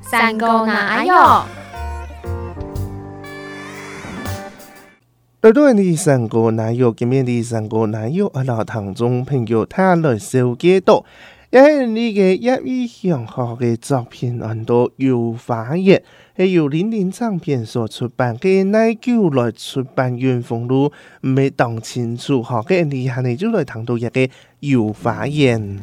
[0.00, 1.14] 三哥哪有？
[5.42, 6.92] 耳朵的三哥哪有？
[6.92, 8.26] 今面的三哥哪有？
[8.28, 11.04] 阿拉堂中朋友他来收几多？
[11.50, 16.02] 也系你嘅一语上好嘅照片，很多有发现，
[16.36, 20.90] 系由零零唱片所出版嘅耐久来出版原封路，
[21.22, 24.28] 唔系当清楚，好嘅，你下你就来谈到一个
[24.60, 25.78] 有发言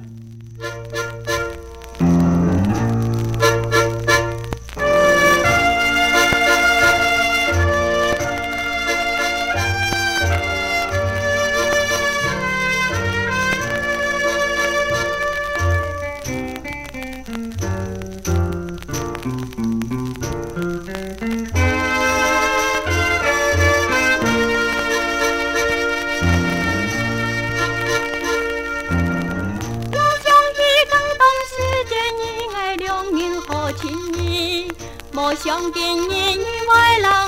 [35.29, 35.35] 我。
[35.35, 37.27] 想见你，你为了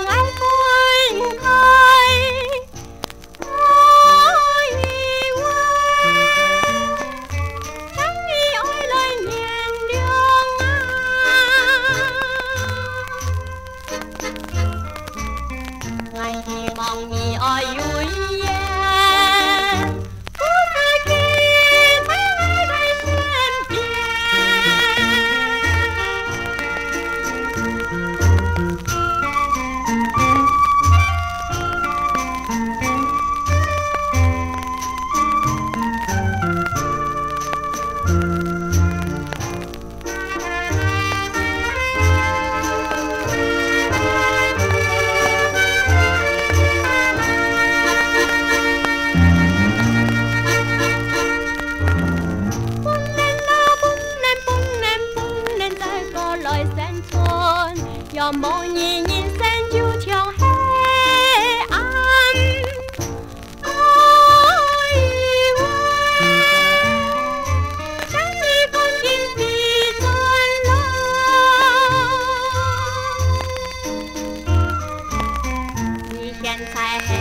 [76.52, 77.21] 人才。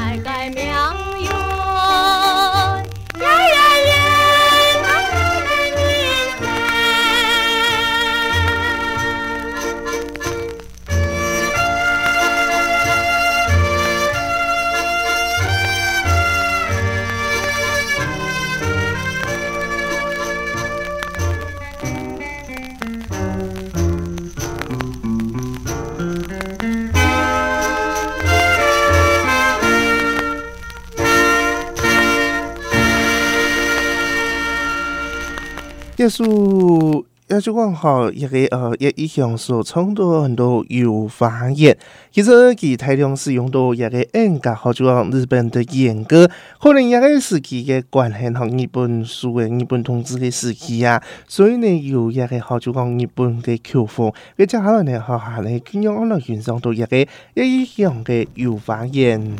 [36.01, 41.77] 耶稣，也就讲好一个呃，一一项所创作很多有发言，
[42.11, 46.27] 其实佢大量使用到一个 N 格，好就讲日本的演歌，
[46.59, 59.35] 可能一个时期嘅关系和日本书嘅日本统治嘅时期啊，所以呢有一个好就讲日本嘅曲风，佢接下来呢好下嚟，佢用我嚟欣赏到一个一项嘅有发言。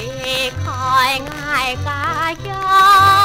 [0.00, 3.17] นี้คอยง่ายกาย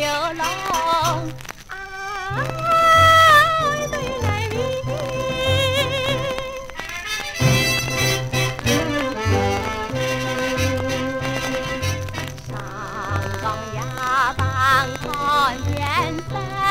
[0.00, 0.42] 有龙
[12.48, 13.44] 对上
[13.74, 14.42] 呀当
[15.02, 15.76] 看见
[16.30, 16.69] 山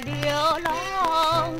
[0.00, 1.52] 流浪。